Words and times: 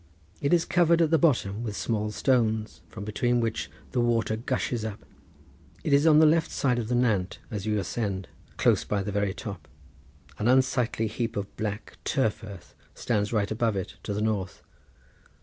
It 0.41 0.51
is 0.51 0.65
covered 0.65 0.99
at 0.99 1.11
the 1.11 1.19
bottom 1.19 1.61
with 1.61 1.77
small 1.77 2.09
stones, 2.09 2.81
from 2.89 3.05
between 3.05 3.39
which 3.39 3.69
the 3.91 4.01
water 4.01 4.35
gushes 4.35 4.83
up. 4.83 5.05
It 5.83 5.93
is 5.93 6.07
on 6.07 6.17
the 6.17 6.25
left 6.25 6.47
hand 6.47 6.53
side 6.55 6.79
of 6.79 6.87
the 6.87 6.95
nant, 6.95 7.37
as 7.51 7.67
you 7.67 7.77
ascend, 7.77 8.27
close 8.57 8.83
by 8.83 9.03
the 9.03 9.11
very 9.11 9.35
top. 9.35 9.67
An 10.39 10.47
unsightly 10.47 11.05
heap 11.05 11.37
of 11.37 11.55
black 11.55 11.99
turf 12.03 12.43
earth 12.43 12.73
stands 12.95 13.29
just 13.29 13.51
above 13.51 13.75
it 13.75 13.97
to 14.01 14.11
the 14.11 14.21
north. 14.23 14.63